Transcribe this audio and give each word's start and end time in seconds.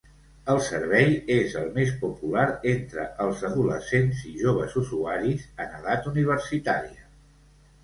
El 0.51 0.59
servei 0.67 1.11
és 1.35 1.53
el 1.59 1.67
més 1.75 1.91
popular 2.03 2.45
entre 2.71 3.05
els 3.27 3.45
adolescents 3.51 4.25
i 4.33 4.35
joves 4.41 4.75
usuaris 4.83 5.47
en 5.67 5.79
edat 5.83 6.11
universitària. 6.17 7.09